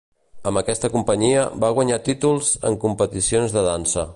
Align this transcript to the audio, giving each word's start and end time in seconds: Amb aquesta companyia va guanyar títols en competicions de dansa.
Amb 0.51 0.61
aquesta 0.61 0.89
companyia 0.93 1.43
va 1.65 1.71
guanyar 1.79 2.01
títols 2.09 2.51
en 2.71 2.79
competicions 2.87 3.55
de 3.59 3.69
dansa. 3.71 4.09